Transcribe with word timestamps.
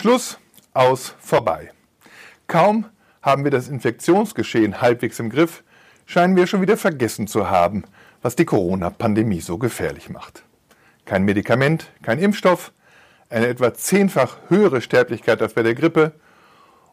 Schluss, 0.00 0.38
aus, 0.74 1.16
vorbei. 1.18 1.72
Kaum 2.46 2.86
haben 3.20 3.42
wir 3.42 3.50
das 3.50 3.66
Infektionsgeschehen 3.66 4.80
halbwegs 4.80 5.18
im 5.18 5.28
Griff, 5.28 5.64
scheinen 6.06 6.36
wir 6.36 6.46
schon 6.46 6.60
wieder 6.60 6.76
vergessen 6.76 7.26
zu 7.26 7.50
haben, 7.50 7.82
was 8.22 8.36
die 8.36 8.44
Corona-Pandemie 8.44 9.40
so 9.40 9.58
gefährlich 9.58 10.08
macht. 10.08 10.44
Kein 11.04 11.24
Medikament, 11.24 11.90
kein 12.00 12.20
Impfstoff, 12.20 12.70
eine 13.28 13.48
etwa 13.48 13.74
zehnfach 13.74 14.36
höhere 14.46 14.82
Sterblichkeit 14.82 15.42
als 15.42 15.54
bei 15.54 15.64
der 15.64 15.74
Grippe 15.74 16.12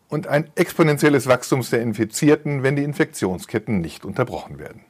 und 0.10 0.26
ein 0.26 0.50
exponentielles 0.56 1.28
Wachstum 1.28 1.62
der 1.70 1.84
Infizierten, 1.84 2.64
wenn 2.64 2.76
die 2.76 2.84
Infektionsketten 2.84 3.82
nicht 3.82 4.04
unterbrochen 4.04 4.58
werden. 4.58 4.82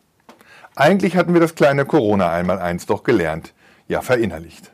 Eigentlich 0.77 1.17
hatten 1.17 1.33
wir 1.33 1.41
das 1.41 1.55
kleine 1.55 1.83
Corona 1.83 2.31
einmal 2.31 2.59
eins 2.59 2.85
doch 2.85 3.03
gelernt, 3.03 3.53
ja 3.89 3.99
verinnerlicht. 3.99 4.71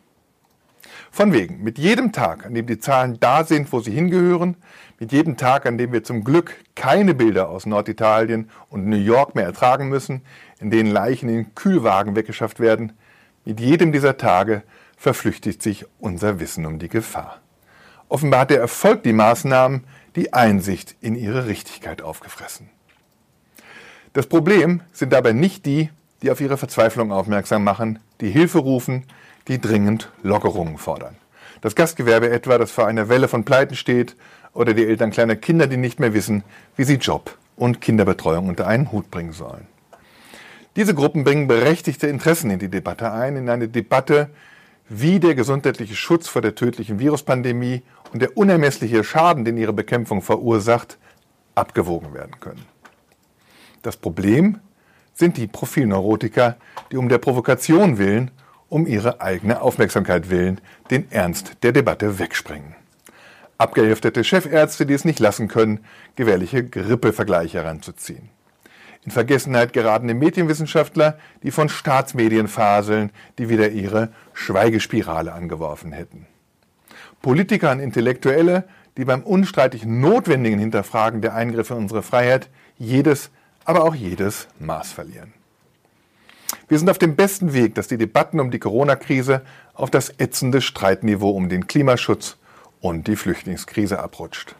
Von 1.13 1.33
wegen, 1.33 1.61
mit 1.61 1.77
jedem 1.77 2.13
Tag, 2.13 2.45
an 2.45 2.53
dem 2.53 2.65
die 2.65 2.79
Zahlen 2.79 3.19
da 3.19 3.43
sind, 3.43 3.71
wo 3.73 3.81
sie 3.81 3.91
hingehören, 3.91 4.55
mit 4.97 5.11
jedem 5.11 5.35
Tag, 5.35 5.65
an 5.65 5.77
dem 5.77 5.91
wir 5.91 6.05
zum 6.05 6.23
Glück 6.23 6.55
keine 6.73 7.13
Bilder 7.13 7.49
aus 7.49 7.65
Norditalien 7.65 8.49
und 8.69 8.87
New 8.87 8.95
York 8.95 9.35
mehr 9.35 9.43
ertragen 9.43 9.89
müssen, 9.89 10.21
in 10.61 10.71
denen 10.71 10.89
Leichen 10.89 11.27
in 11.27 11.53
Kühlwagen 11.53 12.15
weggeschafft 12.15 12.61
werden, 12.61 12.93
mit 13.43 13.59
jedem 13.59 13.91
dieser 13.91 14.15
Tage 14.15 14.63
verflüchtigt 14.95 15.61
sich 15.61 15.85
unser 15.99 16.39
Wissen 16.39 16.65
um 16.65 16.79
die 16.79 16.87
Gefahr. 16.87 17.41
Offenbar 18.07 18.41
hat 18.41 18.51
der 18.51 18.59
Erfolg 18.59 19.03
die 19.03 19.13
Maßnahmen, 19.13 19.83
die 20.15 20.31
Einsicht 20.31 20.95
in 21.01 21.15
ihre 21.15 21.45
Richtigkeit 21.45 22.01
aufgefressen. 22.01 22.69
Das 24.13 24.27
Problem 24.27 24.81
sind 24.93 25.11
dabei 25.11 25.33
nicht 25.33 25.65
die, 25.65 25.89
die 26.21 26.31
auf 26.31 26.39
ihre 26.39 26.57
Verzweiflung 26.57 27.11
aufmerksam 27.11 27.63
machen, 27.63 27.99
die 28.21 28.29
Hilfe 28.29 28.59
rufen, 28.59 29.05
die 29.47 29.59
dringend 29.59 30.11
Lockerungen 30.23 30.77
fordern. 30.77 31.15
Das 31.61 31.75
Gastgewerbe 31.75 32.29
etwa, 32.29 32.57
das 32.57 32.71
vor 32.71 32.87
einer 32.87 33.09
Welle 33.09 33.27
von 33.27 33.45
Pleiten 33.45 33.75
steht, 33.75 34.15
oder 34.53 34.73
die 34.73 34.85
Eltern 34.85 35.11
kleiner 35.11 35.35
Kinder, 35.35 35.67
die 35.67 35.77
nicht 35.77 35.99
mehr 35.99 36.13
wissen, 36.13 36.43
wie 36.75 36.83
sie 36.83 36.95
Job 36.95 37.37
und 37.55 37.79
Kinderbetreuung 37.79 38.49
unter 38.49 38.67
einen 38.67 38.91
Hut 38.91 39.09
bringen 39.11 39.31
sollen. 39.31 39.67
Diese 40.75 40.95
Gruppen 40.95 41.23
bringen 41.23 41.47
berechtigte 41.47 42.07
Interessen 42.07 42.49
in 42.49 42.59
die 42.59 42.69
Debatte 42.69 43.11
ein, 43.11 43.35
in 43.35 43.49
eine 43.49 43.67
Debatte, 43.67 44.29
wie 44.89 45.19
der 45.19 45.35
gesundheitliche 45.35 45.95
Schutz 45.95 46.27
vor 46.27 46.41
der 46.41 46.55
tödlichen 46.55 46.99
Viruspandemie 46.99 47.83
und 48.11 48.21
der 48.21 48.35
unermessliche 48.35 49.03
Schaden, 49.03 49.45
den 49.45 49.57
ihre 49.57 49.73
Bekämpfung 49.73 50.21
verursacht, 50.21 50.97
abgewogen 51.55 52.13
werden 52.13 52.39
können. 52.39 52.65
Das 53.81 53.97
Problem 53.97 54.59
sind 55.13 55.37
die 55.37 55.47
Profilneurotiker, 55.47 56.57
die 56.91 56.97
um 56.97 57.09
der 57.09 57.17
Provokation 57.19 57.97
willen 57.97 58.31
um 58.71 58.87
ihre 58.87 59.19
eigene 59.19 59.61
Aufmerksamkeit 59.61 60.29
willen 60.29 60.61
den 60.89 61.11
Ernst 61.11 61.57
der 61.61 61.73
Debatte 61.73 62.19
wegspringen. 62.19 62.73
Abgeheftete 63.57 64.23
Chefärzte, 64.23 64.85
die 64.85 64.93
es 64.93 65.03
nicht 65.03 65.19
lassen 65.19 65.49
können, 65.49 65.81
gewährliche 66.15 66.63
Grippevergleiche 66.63 67.59
heranzuziehen. 67.59 68.29
In 69.03 69.11
Vergessenheit 69.11 69.73
geratene 69.73 70.13
Medienwissenschaftler, 70.13 71.17
die 71.43 71.51
von 71.51 71.67
Staatsmedien 71.67 72.47
faseln, 72.47 73.11
die 73.37 73.49
wieder 73.49 73.69
ihre 73.71 74.09
Schweigespirale 74.33 75.33
angeworfen 75.33 75.91
hätten. 75.91 76.25
Politiker 77.21 77.71
und 77.71 77.79
Intellektuelle, 77.79 78.63
die 78.95 79.05
beim 79.05 79.21
unstreitig 79.23 79.85
notwendigen 79.85 80.59
Hinterfragen 80.59 81.21
der 81.21 81.35
Eingriffe 81.35 81.73
in 81.73 81.81
unsere 81.81 82.03
Freiheit 82.03 82.49
jedes, 82.77 83.31
aber 83.65 83.83
auch 83.83 83.95
jedes 83.95 84.47
Maß 84.59 84.93
verlieren. 84.93 85.33
Wir 86.67 86.79
sind 86.79 86.89
auf 86.89 86.97
dem 86.97 87.15
besten 87.15 87.53
Weg, 87.53 87.75
dass 87.75 87.87
die 87.87 87.97
Debatten 87.97 88.39
um 88.39 88.51
die 88.51 88.59
Corona-Krise 88.59 89.41
auf 89.73 89.89
das 89.89 90.13
ätzende 90.17 90.61
Streitniveau 90.61 91.31
um 91.31 91.49
den 91.49 91.67
Klimaschutz 91.67 92.37
und 92.79 93.07
die 93.07 93.15
Flüchtlingskrise 93.15 93.99
abrutscht. 93.99 94.55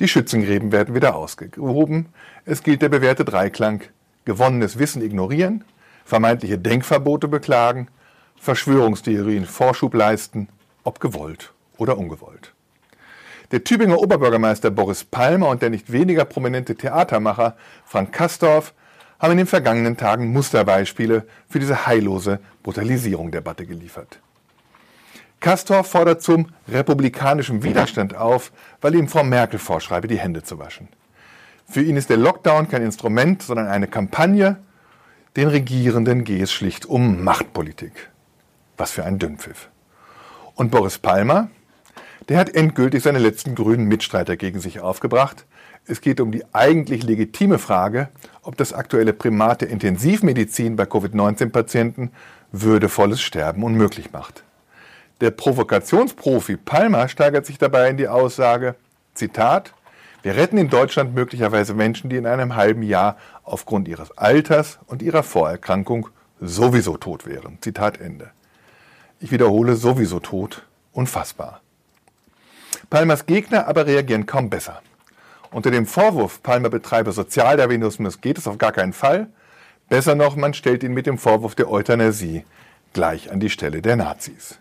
Die 0.00 0.08
Schützengräben 0.08 0.72
werden 0.72 0.94
wieder 0.94 1.14
ausgehoben. 1.14 2.08
Es 2.44 2.62
gilt 2.62 2.82
der 2.82 2.88
bewährte 2.88 3.24
Dreiklang 3.24 3.82
gewonnenes 4.24 4.78
Wissen 4.78 5.02
ignorieren, 5.02 5.64
vermeintliche 6.04 6.58
Denkverbote 6.58 7.28
beklagen, 7.28 7.88
Verschwörungstheorien 8.36 9.46
Vorschub 9.46 9.94
leisten, 9.94 10.48
ob 10.84 11.00
gewollt 11.00 11.52
oder 11.76 11.98
ungewollt. 11.98 12.54
Der 13.52 13.64
Tübinger 13.64 13.98
Oberbürgermeister 13.98 14.70
Boris 14.70 15.04
Palmer 15.04 15.48
und 15.48 15.60
der 15.60 15.70
nicht 15.70 15.92
weniger 15.92 16.24
prominente 16.24 16.74
Theatermacher 16.74 17.56
Frank 17.84 18.12
Kastorf 18.12 18.72
haben 19.22 19.32
in 19.32 19.38
den 19.38 19.46
vergangenen 19.46 19.96
Tagen 19.96 20.32
Musterbeispiele 20.32 21.24
für 21.48 21.60
diese 21.60 21.86
heillose 21.86 22.40
Brutalisierung-Debatte 22.64 23.66
geliefert. 23.66 24.18
Castor 25.38 25.84
fordert 25.84 26.22
zum 26.22 26.48
republikanischen 26.68 27.62
Widerstand 27.62 28.16
auf, 28.16 28.52
weil 28.80 28.96
ihm 28.96 29.08
Frau 29.08 29.22
Merkel 29.22 29.60
vorschreibe, 29.60 30.08
die 30.08 30.18
Hände 30.18 30.42
zu 30.42 30.58
waschen. 30.58 30.88
Für 31.68 31.82
ihn 31.82 31.96
ist 31.96 32.10
der 32.10 32.16
Lockdown 32.16 32.68
kein 32.68 32.82
Instrument, 32.82 33.42
sondern 33.42 33.68
eine 33.68 33.86
Kampagne. 33.86 34.56
Den 35.36 35.48
Regierenden 35.48 36.24
gehe 36.24 36.42
es 36.42 36.52
schlicht 36.52 36.86
um 36.86 37.22
Machtpolitik. 37.22 38.10
Was 38.76 38.90
für 38.90 39.04
ein 39.04 39.18
Dünnpfiff. 39.18 39.68
Und 40.54 40.70
Boris 40.70 40.98
Palmer, 40.98 41.48
der 42.28 42.38
hat 42.38 42.54
endgültig 42.54 43.02
seine 43.02 43.18
letzten 43.18 43.54
grünen 43.54 43.86
Mitstreiter 43.86 44.36
gegen 44.36 44.60
sich 44.60 44.80
aufgebracht, 44.80 45.46
es 45.84 46.00
geht 46.00 46.20
um 46.20 46.30
die 46.30 46.44
eigentlich 46.52 47.02
legitime 47.02 47.58
Frage, 47.58 48.08
ob 48.42 48.56
das 48.56 48.72
aktuelle 48.72 49.12
Primat 49.12 49.62
der 49.62 49.70
Intensivmedizin 49.70 50.76
bei 50.76 50.86
Covid-19-Patienten 50.86 52.12
würdevolles 52.52 53.20
Sterben 53.20 53.64
unmöglich 53.64 54.12
macht. 54.12 54.44
Der 55.20 55.32
Provokationsprofi 55.32 56.56
Palmer 56.56 57.08
steigert 57.08 57.46
sich 57.46 57.58
dabei 57.58 57.88
in 57.90 57.96
die 57.96 58.08
Aussage, 58.08 58.76
Zitat, 59.14 59.74
wir 60.22 60.36
retten 60.36 60.56
in 60.56 60.70
Deutschland 60.70 61.16
möglicherweise 61.16 61.74
Menschen, 61.74 62.08
die 62.08 62.16
in 62.16 62.26
einem 62.26 62.54
halben 62.54 62.82
Jahr 62.82 63.16
aufgrund 63.42 63.88
ihres 63.88 64.16
Alters 64.16 64.78
und 64.86 65.02
ihrer 65.02 65.24
Vorerkrankung 65.24 66.10
sowieso 66.40 66.96
tot 66.96 67.26
wären. 67.26 67.58
Zitat 67.60 68.00
Ende. 68.00 68.30
Ich 69.18 69.32
wiederhole 69.32 69.74
sowieso 69.74 70.20
tot, 70.20 70.64
unfassbar. 70.92 71.60
Palmers 72.92 73.24
Gegner 73.24 73.68
aber 73.68 73.86
reagieren 73.86 74.26
kaum 74.26 74.50
besser. 74.50 74.82
Unter 75.50 75.70
dem 75.70 75.86
Vorwurf, 75.86 76.42
Palmer 76.42 76.68
betreibe 76.68 77.12
Sozialdarwinismus 77.12 78.20
geht 78.20 78.36
es 78.36 78.46
auf 78.46 78.58
gar 78.58 78.72
keinen 78.72 78.92
Fall. 78.92 79.28
Besser 79.88 80.14
noch, 80.14 80.36
man 80.36 80.52
stellt 80.52 80.82
ihn 80.82 80.92
mit 80.92 81.06
dem 81.06 81.16
Vorwurf 81.16 81.54
der 81.54 81.70
Euthanasie 81.70 82.44
gleich 82.92 83.30
an 83.30 83.40
die 83.40 83.48
Stelle 83.48 83.80
der 83.80 83.96
Nazis. 83.96 84.58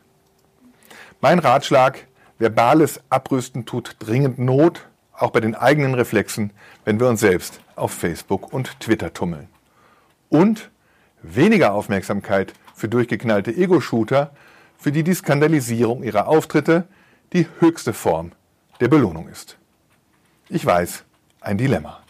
Mein 1.20 1.40
Ratschlag, 1.40 2.08
verbales 2.40 3.02
Abrüsten 3.10 3.66
tut 3.66 3.98
dringend 4.00 4.40
Not, 4.40 4.88
auch 5.12 5.32
bei 5.32 5.42
den 5.42 5.54
eigenen 5.54 5.94
Reflexen, 5.94 6.54
wenn 6.86 7.02
wir 7.02 7.10
uns 7.10 7.20
selbst 7.20 7.60
auf 7.76 7.92
Facebook 7.92 8.54
und 8.54 8.80
Twitter 8.80 9.12
tummeln. 9.12 9.50
Und 10.30 10.72
weniger 11.22 11.74
Aufmerksamkeit 11.74 12.54
für 12.76 12.88
durchgeknallte 12.88 13.52
Ego-Shooter, 13.52 14.32
für 14.78 14.94
die 14.94 15.04
die 15.04 15.16
Skandalisierung 15.16 16.02
ihrer 16.02 16.30
Auftritte 16.30 16.86
die 17.34 17.48
höchste 17.60 17.94
Form 17.94 18.34
der 18.80 18.90
Belohnung 18.90 19.30
ist. 19.30 19.58
Ich 20.50 20.66
weiß, 20.66 21.04
ein 21.40 21.58
Dilemma. 21.58 22.01